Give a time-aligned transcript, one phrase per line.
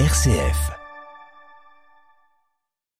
[0.00, 0.72] RCF.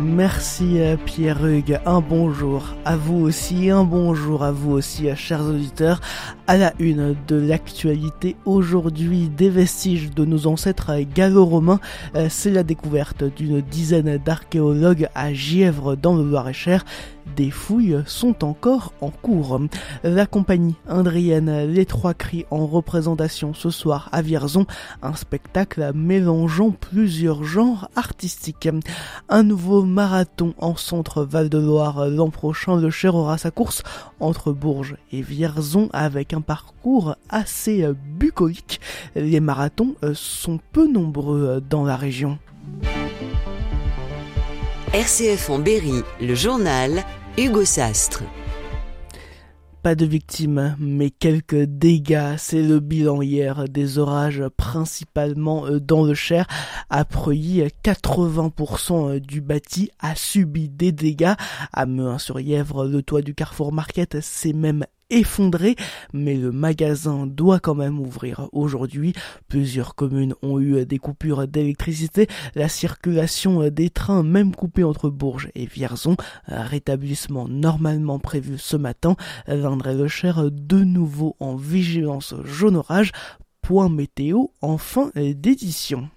[0.00, 5.16] Merci euh, Pierre Hugues, un bonjour à vous aussi, un bonjour à vous aussi, euh,
[5.16, 6.00] chers auditeurs.
[6.46, 11.80] À la une de l'actualité aujourd'hui, des vestiges de nos ancêtres gallo-romains,
[12.14, 16.84] euh, c'est la découverte d'une dizaine d'archéologues à Gièvre dans le Loir-et-Cher
[17.34, 19.60] des fouilles sont encore en cours.
[20.04, 24.66] La compagnie indrienne Les Trois Cris en représentation ce soir à Vierzon,
[25.02, 28.68] un spectacle mélangeant plusieurs genres artistiques.
[29.28, 33.82] Un nouveau marathon en centre Val-de-Loire l'an prochain, le Cher aura sa course
[34.20, 37.86] entre Bourges et Vierzon avec un parcours assez
[38.18, 38.80] bucolique.
[39.14, 42.38] Les marathons sont peu nombreux dans la région.
[44.96, 47.04] RCF en Berry, le journal
[47.36, 48.22] Hugo Sastre.
[49.82, 52.36] Pas de victimes, mais quelques dégâts.
[52.38, 56.46] C'est le bilan hier des orages, principalement euh, dans le Cher.
[56.88, 61.34] À Preuilly, 80% du bâti a subi des dégâts.
[61.74, 65.76] À Meuin-sur-Yèvre, le toit du Carrefour Market s'est même effondré,
[66.12, 69.12] mais le magasin doit quand même ouvrir aujourd'hui.
[69.48, 75.48] Plusieurs communes ont eu des coupures d'électricité, la circulation des trains même coupée entre Bourges
[75.54, 83.12] et Vierzon, rétablissement normalement prévu ce matin, l'Indre Cher de nouveau en vigilance jaune orage,
[83.62, 86.08] point météo en fin d'édition.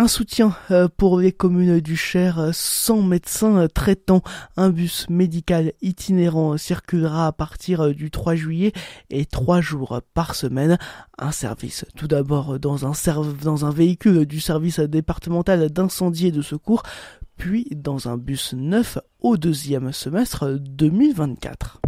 [0.00, 4.22] Un soutien euh, pour les communes du Cher, sans médecins traitant.
[4.56, 8.72] Un bus médical itinérant circulera à partir du 3 juillet
[9.10, 10.78] et trois jours par semaine.
[11.18, 12.92] Un service tout d'abord dans un,
[13.42, 16.84] dans un véhicule du service départemental d'incendie et de secours,
[17.36, 21.80] puis dans un bus neuf au deuxième semestre 2024.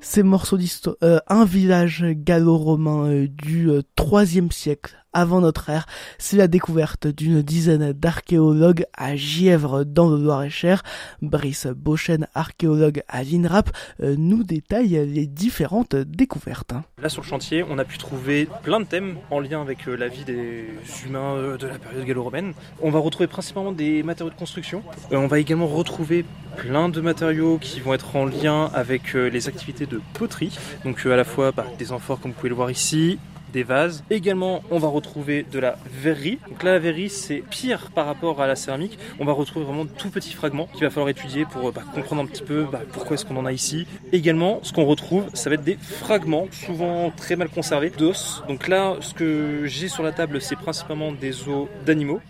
[0.00, 5.86] Ces morceaux d'histoire, euh, un village gallo-romain euh, du euh, troisième siècle avant notre ère,
[6.18, 10.82] c'est la découverte d'une dizaine d'archéologues à Gièvre dans le Loir-et-Cher.
[11.22, 16.74] Brice Beauchesne, archéologue à l'INRAP, nous détaille les différentes découvertes.
[17.00, 20.08] Là sur le chantier, on a pu trouver plein de thèmes en lien avec la
[20.08, 20.66] vie des
[21.06, 22.52] humains de la période gallo-romaine.
[22.82, 24.82] On va retrouver principalement des matériaux de construction.
[25.12, 26.26] On va également retrouver
[26.58, 30.58] plein de matériaux qui vont être en lien avec les activités de poterie.
[30.84, 33.18] Donc à la fois bah, des amphores comme vous pouvez le voir ici,
[33.56, 34.04] des vases.
[34.10, 36.38] Également, on va retrouver de la verrerie.
[36.46, 38.98] Donc là, la verrerie, c'est pire par rapport à la céramique.
[39.18, 42.20] On va retrouver vraiment de tout petits fragments qu'il va falloir étudier pour bah, comprendre
[42.20, 43.86] un petit peu bah, pourquoi est-ce qu'on en a ici.
[44.12, 48.42] Également, ce qu'on retrouve, ça va être des fragments, souvent très mal conservés, d'os.
[48.46, 52.20] Donc là, ce que j'ai sur la table, c'est principalement des os d'animaux.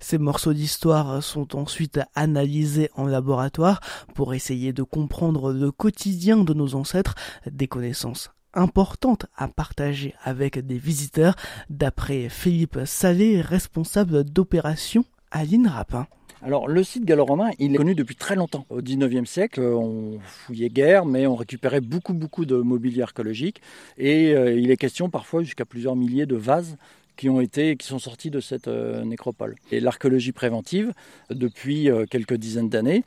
[0.00, 3.80] Ces morceaux d'histoire sont ensuite analysés en laboratoire
[4.14, 7.14] pour essayer de comprendre le quotidien de nos ancêtres,
[7.50, 11.36] des connaissances importantes à partager avec des visiteurs,
[11.70, 16.06] d'après Philippe Salé, responsable d'opération à l'INRAP.
[16.44, 18.66] Alors le site gallo-romain, il est connu depuis très longtemps.
[18.68, 23.62] Au 19e siècle, on fouillait guère, mais on récupérait beaucoup beaucoup de mobilier archéologique
[23.96, 26.76] et euh, il est question parfois jusqu'à plusieurs milliers de vases
[27.16, 29.54] qui ont été, qui sont sortis de cette euh, nécropole.
[29.70, 30.92] Et l'archéologie préventive,
[31.30, 33.04] depuis euh, quelques dizaines d'années,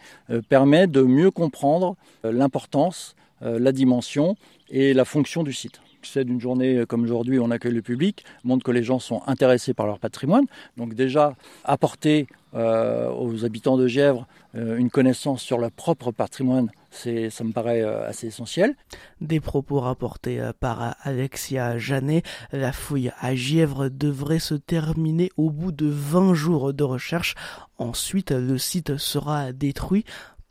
[0.50, 4.36] permet de mieux comprendre l'importance, la dimension
[4.70, 8.64] et la fonction du site c'est d'une journée comme aujourd'hui, on accueille le public, montre
[8.64, 10.46] que les gens sont intéressés par leur patrimoine.
[10.78, 14.26] Donc déjà, apporter aux habitants de Gièvre
[14.56, 18.76] une connaissance sur leur propre patrimoine, c'est, ça me paraît assez essentiel.
[19.22, 22.26] Des propos rapportés par Alexia Janet.
[22.52, 27.36] La fouille à Gièvre devrait se terminer au bout de 20 jours de recherche.
[27.78, 30.06] Ensuite, le site sera détruit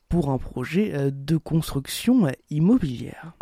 [0.08, 3.36] pour un projet de construction immobilière.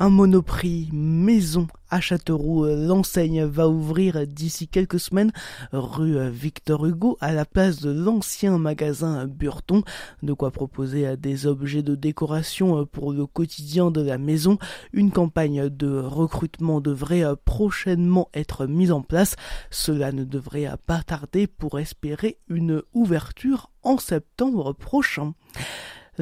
[0.00, 2.64] Un monoprix maison à Châteauroux.
[2.64, 5.30] L'enseigne va ouvrir d'ici quelques semaines
[5.72, 9.82] rue Victor Hugo à la place de l'ancien magasin Burton.
[10.22, 14.56] De quoi proposer des objets de décoration pour le quotidien de la maison.
[14.94, 19.36] Une campagne de recrutement devrait prochainement être mise en place.
[19.70, 25.34] Cela ne devrait pas tarder pour espérer une ouverture en septembre prochain.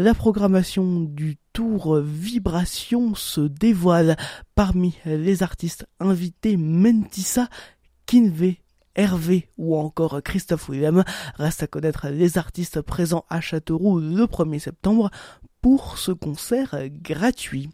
[0.00, 4.16] La programmation du tour Vibration se dévoile.
[4.54, 7.48] Parmi les artistes invités, Mentissa,
[8.06, 8.54] Kinve,
[8.94, 11.02] Hervé ou encore Christophe Willem.
[11.34, 15.10] Reste à connaître les artistes présents à Châteauroux le 1er septembre
[15.62, 17.68] pour ce concert gratuit.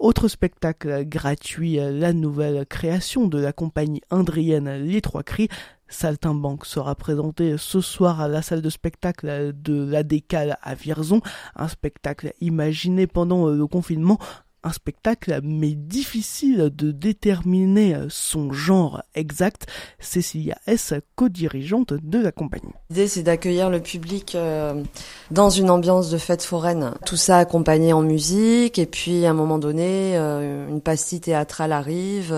[0.00, 5.48] Autre spectacle gratuit, la nouvelle création de la compagnie indrienne Les Trois Cris
[5.90, 11.20] Saltimbanque sera présenté ce soir à la salle de spectacle de la Décale à Vierzon,
[11.56, 14.18] un spectacle imaginé pendant le confinement
[14.62, 19.66] un spectacle, mais difficile de déterminer son genre exact.
[19.98, 22.72] Cécilia S, co-dirigeante de la compagnie.
[22.90, 24.82] L'idée, c'est d'accueillir le public euh,
[25.30, 26.92] dans une ambiance de fête foraine.
[27.06, 31.72] Tout ça accompagné en musique, et puis à un moment donné, euh, une pastille théâtrale
[31.72, 32.34] arrive.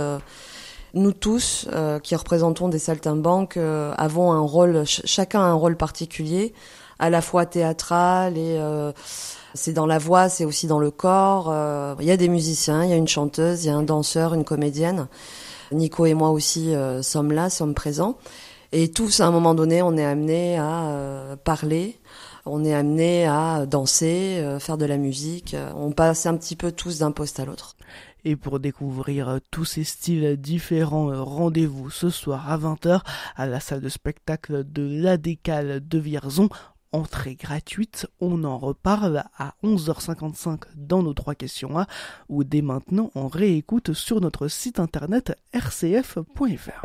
[0.94, 6.52] Nous tous, euh, qui représentons des saltimbanques, avons un rôle, chacun a un rôle particulier,
[6.98, 8.58] à la fois théâtral et
[9.54, 11.48] c'est dans la voix, c'est aussi dans le corps.
[11.50, 13.82] Euh, il y a des musiciens, il y a une chanteuse, il y a un
[13.82, 15.08] danseur, une comédienne.
[15.72, 18.18] Nico et moi aussi euh, sommes là, sommes présents.
[18.72, 21.98] Et tous, à un moment donné, on est amené à euh, parler,
[22.46, 25.54] on est amené à danser, faire de la musique.
[25.76, 27.76] On passe un petit peu tous d'un poste à l'autre.
[28.24, 33.02] Et pour découvrir tous ces styles différents, rendez-vous ce soir à 20h
[33.36, 36.48] à la salle de spectacle de la Décale de Vierzon
[36.92, 38.06] entrée gratuite.
[38.20, 41.86] On en reparle à 11h55 dans nos trois questions A
[42.28, 46.82] ou dès maintenant on réécoute sur notre site internet rcf.fr.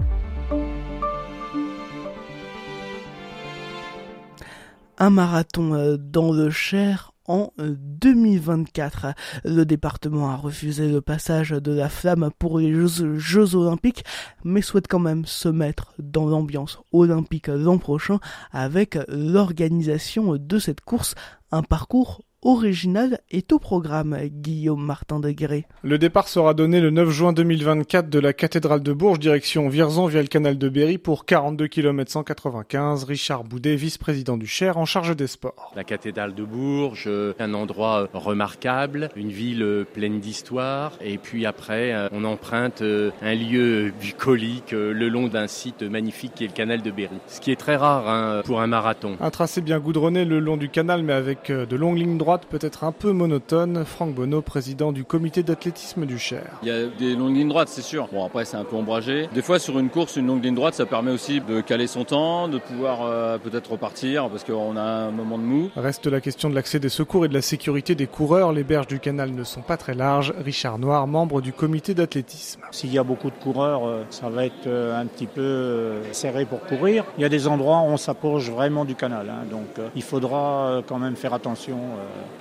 [4.99, 9.07] Un marathon euh, dans le Cher en 2024.
[9.45, 14.03] Le département a refusé le passage de la flamme pour les Jeux, olympiques,
[14.43, 18.19] mais souhaite quand même se mettre dans l'ambiance olympique l'an prochain
[18.51, 21.15] avec l'organisation de cette course,
[21.51, 25.33] un parcours original est au programme, Guillaume Martin de
[25.81, 30.05] Le départ sera donné le 9 juin 2024 de la cathédrale de Bourges, direction Vierzon
[30.05, 33.03] via le canal de Berry pour 42 km 195.
[33.03, 35.71] Richard Boudet, vice-président du Cher en charge des sports.
[35.75, 40.93] La cathédrale de Bourges, un endroit remarquable, une ville pleine d'histoire.
[41.01, 46.47] Et puis après, on emprunte un lieu bucolique le long d'un site magnifique qui est
[46.47, 47.17] le canal de Berry.
[47.27, 49.17] Ce qui est très rare hein, pour un marathon.
[49.19, 52.83] Un tracé bien goudronné le long du canal, mais avec de longues lignes droites peut-être
[52.83, 53.85] un peu monotone.
[53.85, 56.43] Franck Bonneau, président du comité d'athlétisme du Cher.
[56.61, 58.09] Il y a des longues lignes droites, c'est sûr.
[58.11, 59.29] Bon, après, c'est un peu ombragé.
[59.33, 62.03] Des fois, sur une course, une longue ligne droite, ça permet aussi de caler son
[62.03, 65.69] temps, de pouvoir euh, peut-être repartir parce qu'on a un moment de mou.
[65.77, 68.51] Reste la question de l'accès des secours et de la sécurité des coureurs.
[68.51, 70.33] Les berges du canal ne sont pas très larges.
[70.43, 72.61] Richard Noir, membre du comité d'athlétisme.
[72.71, 76.43] S'il y a beaucoup de coureurs, euh, ça va être euh, un petit peu serré
[76.43, 77.05] pour courir.
[77.17, 79.29] Il y a des endroits où on s'approche vraiment du canal.
[79.29, 79.45] Hein.
[79.49, 81.77] donc, il faudra quand même faire attention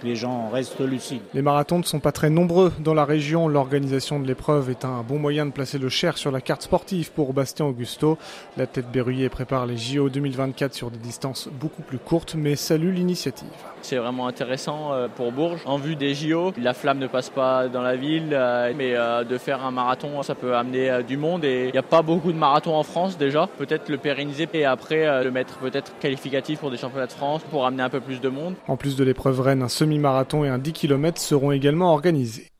[0.00, 1.22] que les gens restent lucides.
[1.34, 3.48] Les marathons ne sont pas très nombreux dans la région.
[3.48, 7.12] L'organisation de l'épreuve est un bon moyen de placer le Cher sur la carte sportive
[7.12, 8.18] pour Bastien Augusto.
[8.56, 12.92] La tête berruyer prépare les JO 2024 sur des distances beaucoup plus courtes, mais salue
[12.92, 13.48] l'initiative.
[13.82, 15.60] C'est vraiment intéressant euh, pour Bourges.
[15.64, 19.22] En vue des JO, la flamme ne passe pas dans la ville, euh, mais euh,
[19.22, 21.44] de faire un marathon, ça peut amener du monde.
[21.44, 23.48] Et il n'y a pas beaucoup de marathons en France déjà.
[23.58, 27.66] Peut-être le pérenniser et après le mettre peut-être qualificatif pour des championnats de France pour
[27.66, 28.54] amener un peu plus de monde.
[28.68, 32.52] En plus de l'épreuve Rennes, un semi-marathon et un 10 km seront également organisés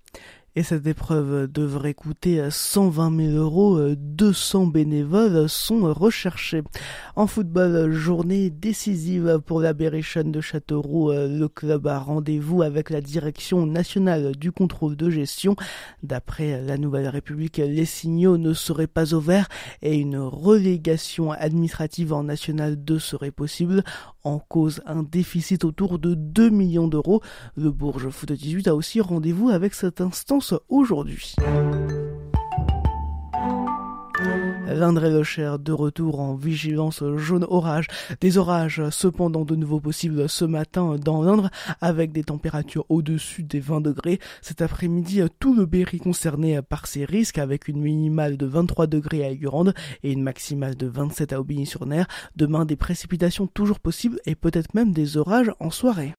[0.57, 3.79] et cette épreuve devrait coûter 120 000 euros.
[3.95, 6.63] 200 bénévoles sont recherchés.
[7.15, 11.13] En football, journée décisive pour la de Châteauroux.
[11.13, 15.57] Le club a rendez-vous avec la direction nationale du contrôle de gestion.
[16.03, 19.49] D'après la Nouvelle République, les signaux ne seraient pas ouverts
[19.83, 23.85] et une relégation administrative en National 2 serait possible.
[24.25, 27.21] En cause un déficit autour de 2 millions d'euros.
[27.57, 31.35] Le Bourges Foot 18 a aussi rendez-vous avec cette instance aujourd'hui.
[34.67, 37.87] L'Indre et le Cher de retour en vigilance jaune orage.
[38.21, 41.51] Des orages cependant de nouveau possibles ce matin dans l'Indre
[41.81, 44.19] avec des températures au-dessus des 20 degrés.
[44.43, 49.25] Cet après-midi, tout le Berry concerné par ces risques avec une minimale de 23 degrés
[49.25, 52.05] à Aigurande et une maximale de 27 à Aubigny-sur-Ner.
[52.37, 56.15] Demain, des précipitations toujours possibles et peut-être même des orages en soirée.